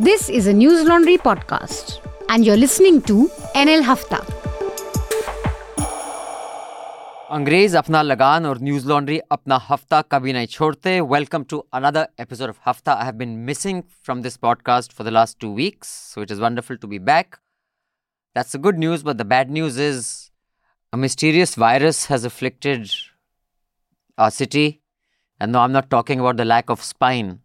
[0.00, 1.98] This is a Newslaundry podcast,
[2.28, 3.14] and you're listening to
[3.60, 4.18] NL Hafta.
[7.30, 12.48] अंग्रेज अपना लगान और न्यूज लॉन्ड्री अपना हफ्ता कभी नहीं छोड़ते welcome to another episode
[12.48, 16.22] of Hafta I have been missing from this podcast for the last two weeks so
[16.22, 17.34] it is wonderful to be back
[18.36, 20.06] that's a good news but the bad news is
[20.92, 22.86] a mysterious virus has afflicted
[24.18, 24.66] our city
[25.40, 27.38] and no I am not talking about the lack of spine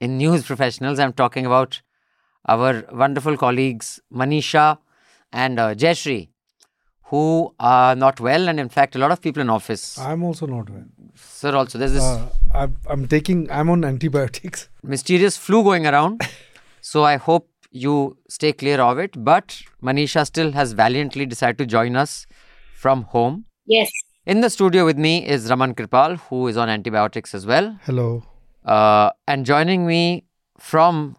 [0.00, 0.98] in news professionals.
[0.98, 1.82] I'm talking about
[2.48, 4.78] our wonderful colleagues Manisha
[5.32, 6.28] and uh, Jayashri,
[7.04, 9.98] who are not well, and in fact, a lot of people in office.
[9.98, 10.84] I'm also not well.
[11.14, 14.68] Sir, also there's this Uh, I'm, I'm taking, I'm on antibiotics.
[14.82, 16.20] mysterious flu going around.
[16.80, 19.22] so I hope you stay clear of it.
[19.24, 22.26] But Manisha still has valiantly decided to join us
[22.74, 23.46] from home.
[23.66, 23.90] Yes.
[24.24, 27.78] In the studio with me is Raman Kirpal, who is on antibiotics as well.
[27.84, 28.24] Hello.
[28.66, 30.24] Uh, and joining me
[30.58, 31.16] from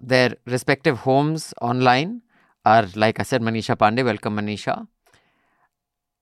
[0.00, 2.22] their respective homes online
[2.64, 4.04] are, like I said, Manisha Pande.
[4.04, 4.88] Welcome, Manisha.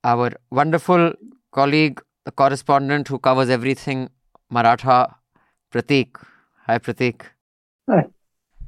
[0.02, 1.12] Our wonderful
[1.52, 4.10] colleague, the correspondent who covers everything
[4.50, 5.16] Maratha,
[5.72, 6.16] Prateek.
[6.66, 7.22] Hi, Prateek.
[7.88, 8.06] Hi.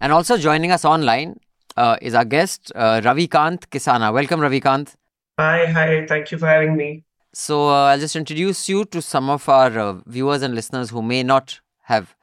[0.01, 1.41] And also joining us online
[1.77, 4.13] uh, is our guest, uh, Ravikant Kisana.
[4.13, 4.95] Welcome, Ravi Kant.
[5.39, 6.07] Hi, hi.
[6.07, 7.05] Thank you for having me.
[7.33, 11.03] So uh, I'll just introduce you to some of our uh, viewers and listeners who
[11.03, 12.15] may not have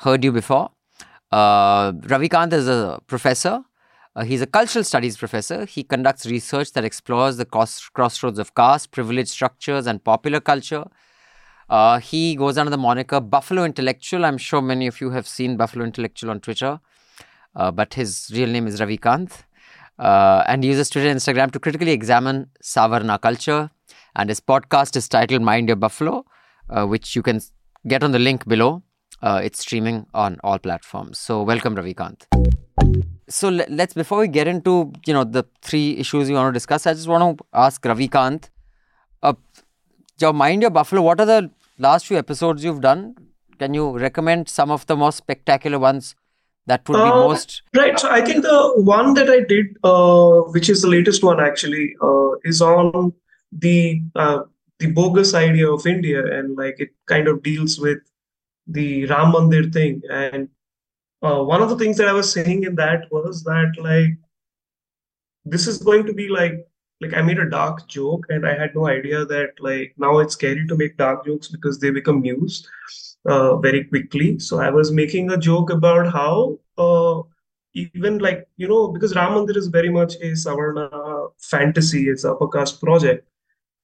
[0.00, 0.70] heard you before.
[1.30, 3.62] Uh, Ravikant is a professor.
[4.16, 5.64] Uh, he's a cultural studies professor.
[5.64, 10.84] He conducts research that explores the cross- crossroads of caste, privilege structures, and popular culture.
[11.68, 14.24] Uh, he goes under the moniker Buffalo Intellectual.
[14.24, 16.78] I'm sure many of you have seen Buffalo Intellectual on Twitter,
[17.56, 19.32] uh, but his real name is Ravikant.
[19.98, 23.70] Uh, and he uses Twitter and Instagram to critically examine Savarna culture.
[24.14, 26.24] And his podcast is titled Mind Your Buffalo,
[26.68, 27.40] uh, which you can
[27.86, 28.82] get on the link below.
[29.22, 31.18] Uh, it's streaming on all platforms.
[31.18, 32.26] So welcome, Ravikant.
[33.28, 36.86] So let's before we get into you know the three issues you want to discuss,
[36.86, 38.50] I just want to ask Ravikant,
[39.22, 39.34] uh,
[40.20, 41.02] your Mind Your Buffalo.
[41.02, 43.14] What are the last few episodes you've done?
[43.58, 46.14] Can you recommend some of the most spectacular ones
[46.66, 47.62] that would be Uh, most?
[47.74, 47.98] Right.
[47.98, 51.94] So I think the one that I did, uh, which is the latest one actually,
[52.02, 53.12] uh, is on
[53.52, 54.40] the uh,
[54.84, 57.98] the bogus idea of India, and like it kind of deals with
[58.66, 60.02] the Ram Mandir thing.
[60.10, 60.48] And
[61.22, 64.18] uh, one of the things that I was saying in that was that like
[65.44, 66.66] this is going to be like
[67.00, 70.34] like I made a dark joke, and I had no idea that like now it's
[70.34, 72.68] scary to make dark jokes because they become news
[73.26, 74.38] uh, very quickly.
[74.38, 77.22] So I was making a joke about how uh,
[77.74, 82.48] even like you know because Ram Mandir is very much a Savarna fantasy, it's upper
[82.48, 83.28] caste project.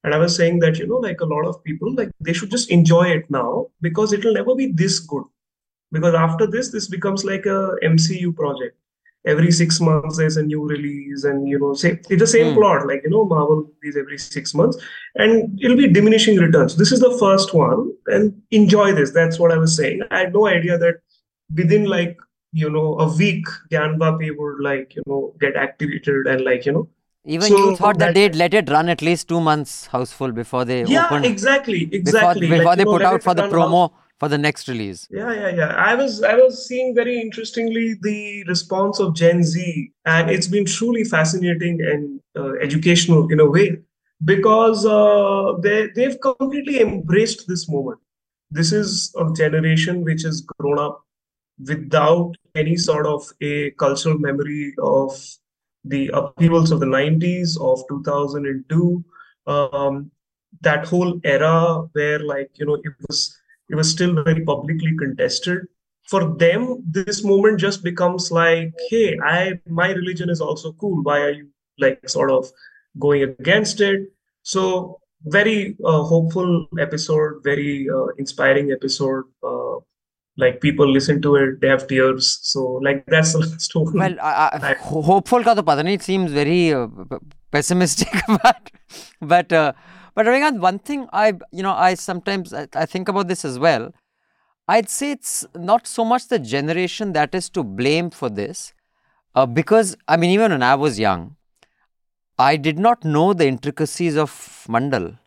[0.03, 2.49] And I was saying that, you know, like a lot of people, like they should
[2.51, 5.23] just enjoy it now because it'll never be this good.
[5.91, 8.77] Because after this, this becomes like a MCU project.
[9.25, 12.55] Every six months there's a new release, and you know, say it's the same Hmm.
[12.55, 14.77] plot, like you know, Marvel movies every six months,
[15.15, 16.75] and it'll be diminishing returns.
[16.75, 19.11] This is the first one, and enjoy this.
[19.11, 20.01] That's what I was saying.
[20.09, 20.95] I had no idea that
[21.55, 22.17] within like
[22.51, 26.89] you know a week, Gyanvapi would like you know get activated and like you know
[27.25, 30.31] Even So you thought that, that- they'd let it run at least two months houseful
[30.31, 31.25] before they yeah opened.
[31.25, 33.93] exactly exactly before Like, they know, put out for the promo out.
[34.19, 35.07] for the next release.
[35.11, 35.75] Yeah, yeah, yeah.
[35.75, 40.65] I was I was seeing very interestingly the response of Gen Z, and it's been
[40.65, 43.77] truly fascinating and uh, educational in a way
[44.25, 47.99] because uh, they they've completely embraced this moment.
[48.49, 51.03] This is a generation which has grown up
[51.67, 55.15] without any sort of a cultural memory of
[55.83, 59.03] the upheavals of the 90s of 2002
[59.47, 60.11] um,
[60.61, 63.37] that whole era where like you know it was
[63.69, 65.67] it was still very publicly contested.
[66.09, 71.01] For them this moment just becomes like hey i my religion is also cool.
[71.03, 71.47] Why are you
[71.79, 72.51] like sort of
[72.99, 74.11] going against it?
[74.43, 79.60] So very uh, hopeful episode very uh, inspiring episode uh,
[80.37, 83.33] like people listen to it they have tears so like that's
[83.73, 86.87] the one Well, I, I, hopeful ka to pata nahi, it seems very uh,
[87.51, 88.13] pessimistic,
[88.43, 88.71] but
[89.19, 89.73] but uh,
[90.15, 93.59] but Ravikant, one thing I you know I sometimes I, I think about this as
[93.59, 93.93] well.
[94.67, 98.73] I'd say it's not so much the generation that is to blame for this,
[99.35, 101.35] uh, because I mean even when I was young,
[102.37, 104.31] I did not know the intricacies of
[104.69, 105.17] Mandal.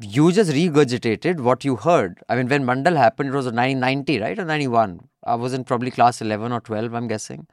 [0.00, 2.22] You just regurgitated what you heard.
[2.28, 5.08] I mean, when Mandal happened, it was 1990, right, or 91.
[5.24, 7.46] I was in probably class 11 or 12, I'm guessing.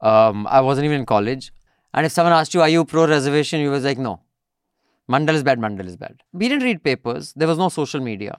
[0.00, 1.52] Um, I wasn't even in college.
[1.94, 3.60] And if someone asked you, Are you pro reservation?
[3.60, 4.20] You was like, No.
[5.10, 6.22] Mandal is bad, Mandal is bad.
[6.32, 8.38] We didn't read papers, there was no social media.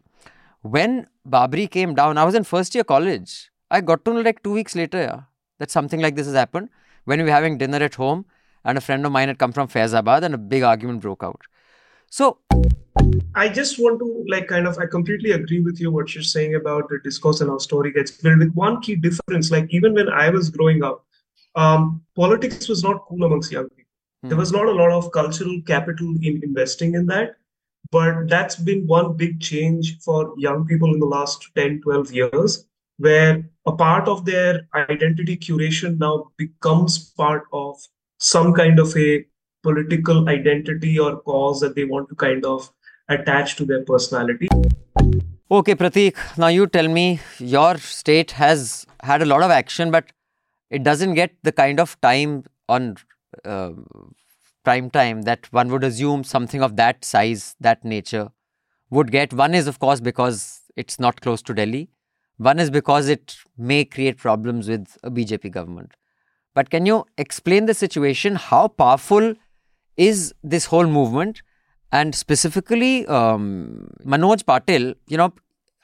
[0.62, 3.52] When Babri came down, I was in first year college.
[3.70, 5.22] I got to know like two weeks later yeah,
[5.60, 6.70] that something like this has happened
[7.06, 8.26] when we were having dinner at home
[8.64, 11.42] and a friend of mine had come from Faizabad and a big argument broke out.
[12.14, 12.38] So,
[13.34, 16.54] I just want to like kind of I completely agree with you what you're saying
[16.54, 19.50] about the discourse and how story gets built with one key difference.
[19.50, 21.08] Like even when I was growing up,
[21.56, 23.96] um, politics was not cool amongst young people.
[24.22, 27.38] There was not a lot of cultural capital in investing in that.
[27.90, 32.68] But that's been one big change for young people in the last 10, 12 years,
[32.98, 37.76] where a part of their identity curation now becomes part of
[38.20, 39.26] some kind of a
[39.64, 42.72] political identity or cause that they want to kind of
[43.10, 44.48] attach to their personality.
[45.50, 50.12] okay, Prateek, now you tell me your state has had a lot of action, but
[50.70, 52.96] it doesn't get the kind of time on
[53.46, 53.72] uh,
[54.64, 58.30] prime time that one would assume something of that size, that nature
[58.90, 59.34] would get.
[59.34, 61.90] One is, of course, because it's not close to Delhi.
[62.38, 65.94] One is because it may create problems with a BJP government.
[66.54, 68.36] But can you explain the situation?
[68.36, 69.36] How powerful
[69.98, 71.42] is this whole movement?
[71.92, 75.34] And specifically, um, Manoj Patil, you know,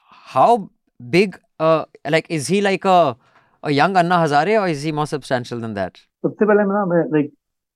[0.06, 0.70] how
[1.10, 3.16] big, uh, like, is he like a,
[3.64, 6.00] a young Anna Hazare or is he more substantial than that?
[6.26, 7.32] सबसे पहले ना मैं like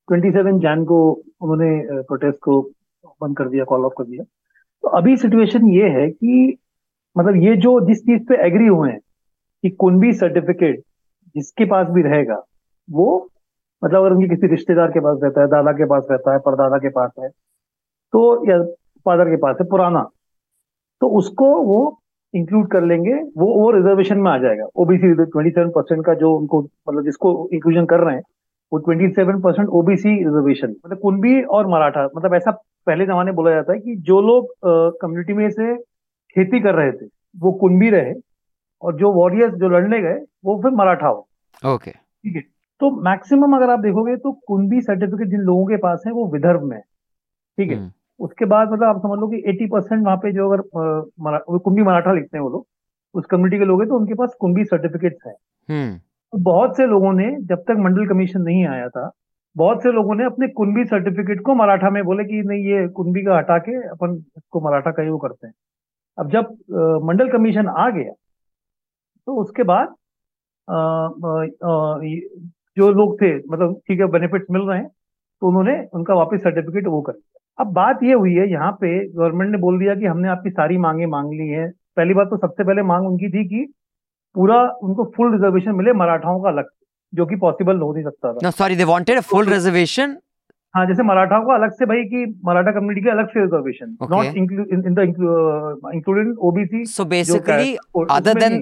[0.07, 0.97] 27 Jain को
[1.41, 2.61] उन्होंने protest को
[3.21, 6.57] बंद कर दिया कॉल ऑफ़ कर दिया तो अभी सिचुएशन ये है कि
[7.17, 10.81] मतलब ये जो जिस चीज़ पे एग्री हुए हैं कि कुंबी सर्टिफिकेट
[11.35, 12.41] जिसके पास भी रहेगा
[12.89, 13.07] वो
[13.83, 16.77] मतलब अगर उनके किसी रिश्तेदार के पास रहता है दादा के पास रहता है परदादा
[16.77, 17.29] के पास है
[18.13, 18.63] तो या
[19.05, 20.03] फादर के पास है पुराना
[21.01, 21.79] तो उसको वो
[22.33, 26.33] इंक्लूड कर लेंगे वो वो रिजर्वेशन में आ जाएगा। ओबीसी ट्वेंटी सेवन परसेंट का जो
[26.35, 28.23] उनको मतलब जिसको इंक्लूजन कर रहे हैं
[28.71, 32.51] वो twenty seven percent OBC reservation मतलब कुंबी और मराठा मतलब ऐसा
[32.87, 34.47] पहले जमाने बोला जाता है कि जो लोग
[35.01, 35.75] कम्युनिटी में से
[36.35, 37.05] खेती कर रहे थे
[37.39, 38.13] वो कुंबी रहे
[38.81, 41.27] और जो वॉरियर्स जो लड़ने गए वो फिर मराठा हो।
[41.63, 41.93] Okay.
[41.93, 42.43] ठीक है?
[42.83, 46.63] तो मैक्सिमम अगर आप देखोगे तो कुंबी सर्टिफिकेट जिन लोगों के पास है वो विदर्भ
[46.63, 46.81] में
[47.57, 47.91] ठीक है Hmm.
[48.19, 50.61] उसके बाद मतलब आप समझ लो कि 80 परसेंट वहाँ पे जो अगर
[51.19, 52.67] मरा, कुंबी मराठा लिखते हैं वो लोग
[53.13, 55.33] उस कम्युनिटी के लोग हैं तो उनके पास कुंबी सर्टिफिकेट्स है.
[55.97, 59.11] तो बहुत से लोगों ने जब तक मंडल कमीशन नहीं आया था
[59.55, 63.23] बहुत से लोगों ने अपने कुंबी सर्टिफिकेट को मराठा में बोले कि नहीं ये कुंबी
[63.23, 65.53] का हटा के अपन इसको मराठा का ही वो करते हैं
[66.19, 68.13] अब जब अ, मंडल कमीशन आ गया
[69.25, 69.95] तो उसके बाद
[72.77, 76.87] जो लोग थे मतलब ठीक है बेनिफिट्स मिल रहे हैं तो उन्होंने उनका वापस सर्टिफिकेट
[76.87, 80.05] वो कर दिया। अब बात ये हुई है यहाँ पे गवर्नमेंट ने बोल दिया कि
[80.05, 83.43] हमने आपकी सारी मांगे मांग ली है। पहली बात तो सबसे पहले मांग उनकी थी
[83.47, 83.65] कि
[84.35, 86.69] पूरा उनको फुल रिजर्वेशन मिले मराठाओं का अलग
[87.13, 90.15] जो कि पॉसिबल हो नहीं सकता था। Sorry they wanted full reservation.
[90.75, 94.37] हाँ जैसे मराठाओं का अलग से भाई कि मराठा कम्युनिटी के अलग से reservation not
[94.37, 94.99] in the
[95.95, 96.83] included OBC
[98.15, 98.55] other than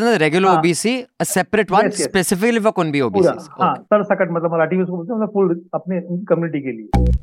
[0.00, 0.62] the regular हाँ.
[0.62, 2.08] OBC, a separate one Yes, yes.
[2.10, 3.48] specifically for Kunbi पूरा OBCs.
[3.60, 6.00] हाँ सर सकट मतलब मराठी में उसको बोलते हैं मतलब फुल अपने
[6.32, 7.22] कम्युनिटी के लिए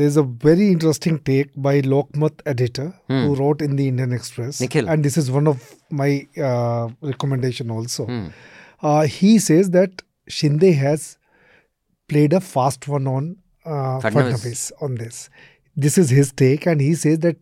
[0.00, 3.22] There's a very interesting take by Lokmat editor Hmm.
[3.22, 4.90] who wrote in the Indian Express, Nikhil.
[4.94, 5.64] and this is one of
[6.00, 6.10] my
[6.50, 8.06] uh, recommendation also.
[8.10, 8.26] Hmm.
[8.82, 10.04] Uh, he says that
[10.38, 11.06] Shinde has
[12.10, 13.30] played a fast one on
[13.70, 14.32] uh, Fadnavis.
[14.32, 15.30] Fadnavis on this.
[15.76, 17.36] This is his take, and he says that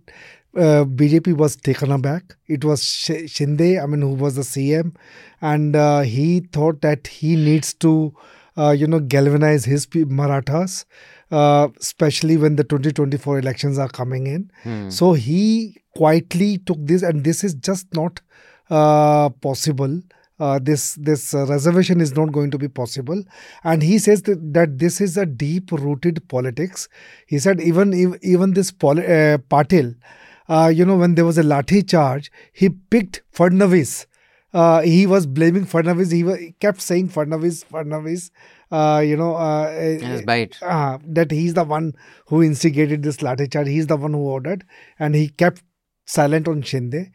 [0.56, 2.36] uh, BJP was taken aback.
[2.46, 4.94] It was Sh- Shinde, I mean, who was the CM,
[5.40, 8.14] and uh, he thought that he needs to,
[8.56, 10.85] uh, you know, galvanize his Marathas,
[11.30, 14.50] uh, especially when the 2024 elections are coming in.
[14.62, 14.90] Hmm.
[14.90, 18.20] So he quietly took this, and this is just not
[18.70, 20.00] uh, possible.
[20.38, 23.23] Uh, this this uh, reservation is not going to be possible,
[23.64, 26.88] and he says that, that this is a deep rooted politics.
[27.26, 27.92] He said even
[28.23, 29.97] even this poli- uh, Patil,
[30.49, 34.07] uh, you know, when there was a lathi charge, he picked Fadnavis.
[34.54, 36.11] Uh, he was blaming Fadnavis.
[36.11, 38.30] He, he kept saying Fadnavis, Fadnavis.
[38.71, 40.57] Uh, you know, uh, his bite.
[41.07, 41.95] that he's the one
[42.26, 43.66] who instigated this lathi charge.
[43.68, 44.64] He's the one who ordered,
[44.99, 45.62] and he kept
[46.07, 47.11] silent on Shinde.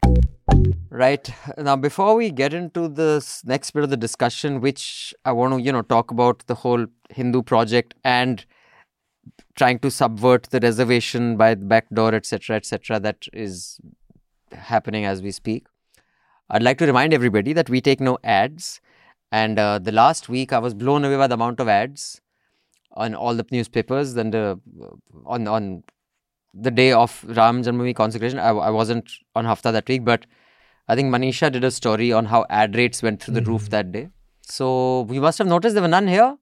[0.90, 1.28] Right.
[1.58, 5.60] Now, before we get into this next bit of the discussion, which I want to,
[5.60, 8.44] you know, talk about the whole Hindu project and
[9.56, 13.80] trying to subvert the reservation by the back door, etc., etc., that is
[14.52, 15.66] happening as we speak.
[16.50, 18.80] I'd like to remind everybody that we take no ads.
[19.32, 22.20] And uh, the last week, I was blown away by the amount of ads
[22.92, 24.14] on all the newspapers.
[24.16, 24.56] And uh,
[25.24, 25.82] on on
[26.54, 30.26] the day of Ram Janmabhoomi consecration, I, I wasn't on Hafta that week, but
[30.88, 33.50] I think Manisha did a story on how ad rates went through the hmm.
[33.50, 34.08] roof that day.
[34.42, 36.36] So you must have noticed there were none here.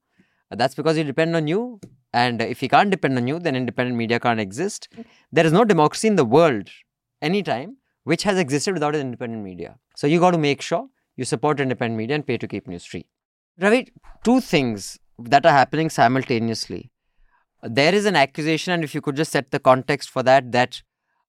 [0.51, 1.81] That's because we depend on you.
[2.13, 4.89] And if we can't depend on you, then independent media can't exist.
[5.31, 6.69] There is no democracy in the world
[7.23, 9.79] anytime which has existed without an independent media.
[9.97, 12.85] So you got to make sure you support independent media and pay to keep news
[12.85, 13.07] free.
[13.59, 13.93] Ravi,
[14.25, 16.91] two things that are happening simultaneously.
[17.63, 20.83] There is an accusation, and if you could just set the context for that, that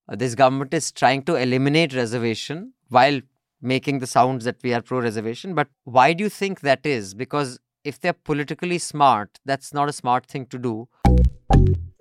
[0.10, 3.22] uh, this government is trying to eliminate reservation while
[3.62, 5.54] making the sounds that we are pro reservation.
[5.54, 7.14] But why do you think that is?
[7.14, 10.88] Because if they're politically smart, that's not a smart thing to do.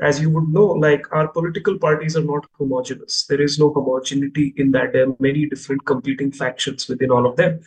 [0.00, 3.26] As you would know, like our political parties are not homogenous.
[3.26, 4.94] There is no homogeneity in that.
[4.94, 7.60] There are many different competing factions within all of them.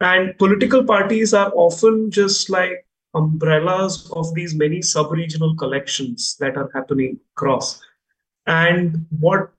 [0.00, 2.87] And political parties are often just like
[3.18, 7.80] umbrellas of these many sub-regional collections that are happening across.
[8.46, 9.50] And what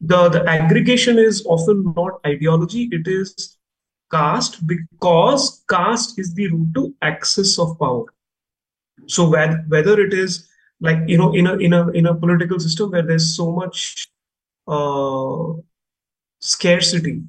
[0.00, 3.58] the, the aggregation is often not ideology, it is
[4.12, 8.04] caste because caste is the route to access of power.
[9.06, 10.48] So whether, whether it is
[10.80, 14.08] like you know in a in a in a political system where there's so much
[14.66, 15.54] uh,
[16.40, 17.22] scarcity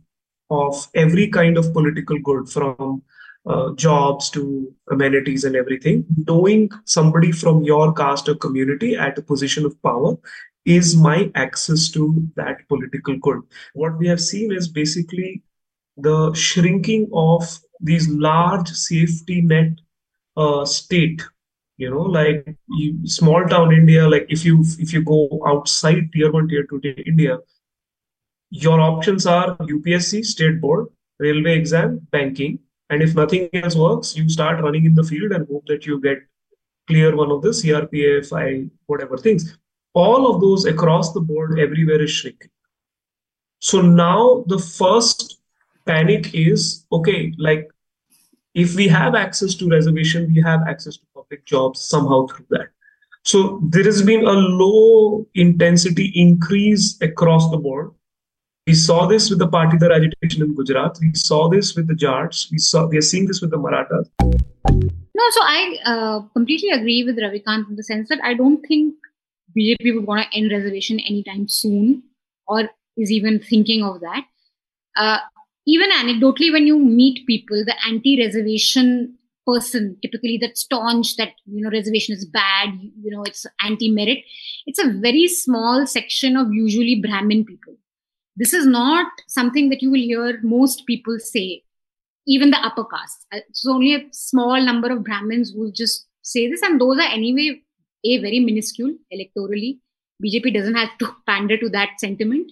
[0.50, 3.02] of every kind of political good from
[3.46, 9.22] uh, jobs to amenities and everything knowing somebody from your caste or community at a
[9.22, 10.16] position of power
[10.66, 13.42] is my access to that political good.
[13.74, 15.44] What we have seen is basically
[15.98, 19.74] the shrinking of these large safety net
[20.38, 21.22] uh, state
[21.78, 26.32] you know like you, small town india like if you if you go outside tier
[26.32, 27.38] 1 tier 2 tier india
[28.50, 30.88] your options are upsc state board
[31.20, 32.60] railway exam banking
[32.90, 36.00] and if nothing else works you start running in the field and hope that you
[36.02, 36.20] get
[36.88, 39.58] clear one of the crpf whatever things.
[39.94, 42.50] All of those across the board everywhere is shrinking.
[43.60, 45.40] So now the first
[45.86, 47.70] panic is okay like
[48.54, 52.68] if we have access to reservation we have access to public jobs somehow through that.
[53.24, 57.92] So there has been a low intensity increase across the board
[58.66, 60.98] we saw this with the Patidar agitation in Gujarat.
[61.02, 62.50] We saw this with the Jats.
[62.52, 64.10] We saw we are seeing this with the Marathas.
[65.16, 68.96] No, so I uh, completely agree with Ravikant in the sense that I don't think
[69.58, 72.04] BJP would want to end reservation anytime soon,
[72.48, 74.24] or is even thinking of that.
[74.96, 75.18] Uh,
[75.68, 81.70] even anecdotally, when you meet people, the anti-reservation person, typically that staunch that you know
[81.70, 84.20] reservation is bad, you know it's anti-merit.
[84.66, 87.76] It's a very small section of usually Brahmin people.
[88.36, 91.64] This is not something that you will hear most people say,
[92.26, 93.26] even the upper caste.
[93.32, 96.98] Uh, it's only a small number of Brahmins who will just say this, and those
[96.98, 97.62] are anyway
[98.06, 99.80] a very minuscule electorally.
[100.24, 102.52] BJP doesn't have to pander to that sentiment,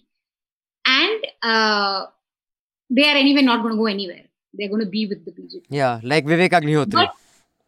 [0.86, 2.06] and uh,
[2.90, 4.24] they are anyway not going to go anywhere.
[4.54, 5.66] They're going to be with the BJP.
[5.70, 6.92] Yeah, like Vivek Agnihotri.
[6.92, 7.14] But,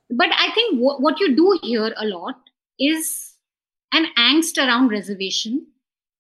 [0.10, 2.36] but I think w- what you do hear a lot
[2.78, 3.34] is
[3.94, 5.68] an angst around reservation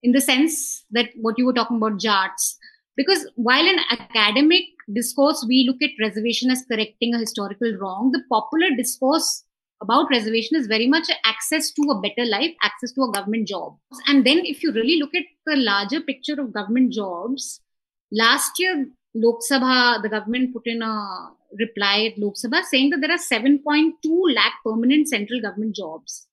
[0.03, 2.57] in the sense that what you were talking about Jats.
[2.95, 8.21] Because while in academic discourse, we look at reservation as correcting a historical wrong, the
[8.29, 9.43] popular discourse
[9.81, 13.75] about reservation is very much access to a better life, access to a government job.
[14.07, 17.61] And then if you really look at the larger picture of government jobs,
[18.11, 21.29] last year Lok Sabha, the government put in a
[21.59, 23.93] reply at Lok Sabha saying that there are 7.2
[24.33, 26.27] lakh permanent central government jobs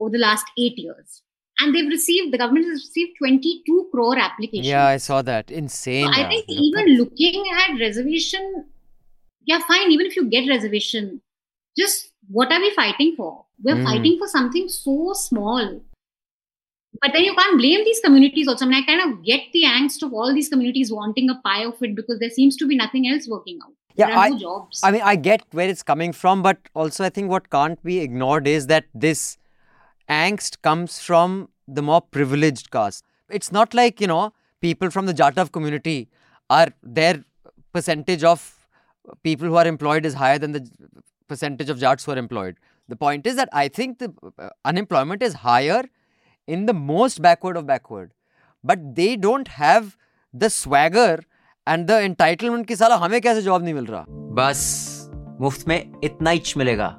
[0.00, 1.22] over the last eight years.
[1.58, 4.66] And they've received, the government has received 22 crore applications.
[4.66, 5.50] Yeah, I saw that.
[5.50, 6.04] Insane.
[6.04, 8.66] So I think even looking at reservation,
[9.46, 11.22] yeah, fine, even if you get reservation,
[11.78, 13.46] just what are we fighting for?
[13.62, 13.84] We're Mm.
[13.84, 15.80] fighting for something so small.
[17.00, 18.64] But then you can't blame these communities also.
[18.64, 21.64] I mean, I kind of get the angst of all these communities wanting a pie
[21.64, 23.72] of it because there seems to be nothing else working out.
[23.96, 24.80] Yeah, I- no jobs.
[24.82, 27.98] I mean, I get where it's coming from, but also I think what can't be
[28.00, 29.38] ignored is that this
[30.09, 33.05] angst comes from the more privileged caste.
[33.29, 36.09] It's not like, you know, people from the Jatav community
[36.49, 37.23] are their
[37.73, 38.67] percentage of
[39.23, 40.69] people who are employed is higher than the
[41.27, 42.57] percentage of Jats who are employed.
[42.87, 45.83] The point is that I think the uh, unemployment is higher
[46.47, 48.11] in the most backward of backward,
[48.63, 49.97] but they don't have
[50.33, 51.19] the swagger
[51.67, 54.05] and the entitlement कि साला हमें कैसे job नहीं मिल रहा
[54.39, 54.59] बस
[55.41, 56.97] मुफ्त में इतना ही मिलेगा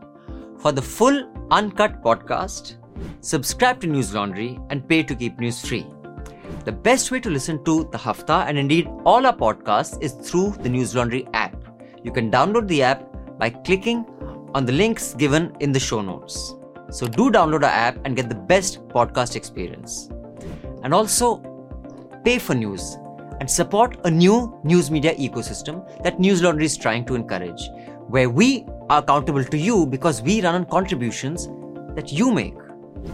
[0.62, 1.16] For the full
[1.50, 2.74] uncut podcast,
[3.21, 5.85] subscribe to Newslaundry and pay to keep news free.
[6.65, 10.51] The best way to listen to the Hafta and indeed all our podcasts is through
[10.61, 11.55] the Newslaundry app.
[12.03, 13.03] You can download the app
[13.37, 14.05] by clicking
[14.53, 16.55] on the links given in the show notes.
[16.89, 20.09] So do download our app and get the best podcast experience.
[20.83, 21.37] And also
[22.23, 22.97] pay for news
[23.39, 27.61] and support a new news media ecosystem that Newslaundry is trying to encourage,
[28.07, 31.47] where we are accountable to you because we run on contributions
[31.95, 32.55] that you make.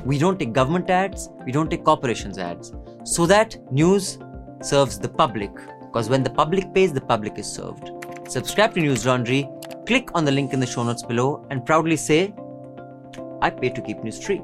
[0.06, 2.74] We don't take government ads, we don't take corporations ads,
[3.04, 4.18] so that news
[4.62, 5.52] serves the public.
[5.82, 7.90] Because when the public pays, the public is served.
[8.28, 12.34] Subscribe to Newslaundry, click on the link in the show notes below and proudly say,
[13.42, 14.42] I pay to keep news free.